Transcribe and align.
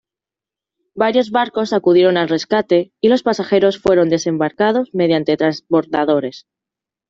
Varios 0.95 1.29
barcos 1.29 1.73
acudieron 1.73 2.17
al 2.17 2.27
rescate, 2.27 2.91
y 3.01 3.09
los 3.09 3.21
pasajeros 3.21 3.77
fueron 3.77 4.09
desembarcados 4.09 4.89
mediante 4.93 5.37
transbordadores. 5.37 6.47